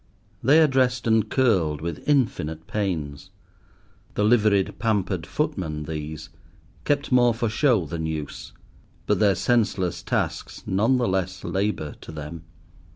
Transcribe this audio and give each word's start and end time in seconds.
They 0.41 0.59
are 0.59 0.65
dressed 0.67 1.05
and 1.05 1.29
curled 1.29 1.79
with 1.79 2.09
infinite 2.09 2.65
pains. 2.65 3.29
The 4.15 4.23
liveried, 4.23 4.79
pampered 4.79 5.27
footman 5.27 5.83
these, 5.83 6.29
kept 6.85 7.11
more 7.11 7.35
for 7.35 7.49
show 7.49 7.85
than 7.85 8.07
use; 8.07 8.51
but 9.05 9.19
their 9.19 9.35
senseless 9.35 10.01
tasks 10.01 10.63
none 10.65 10.97
the 10.97 11.07
less 11.07 11.43
labour 11.43 11.93
to 12.01 12.11
them. 12.11 12.45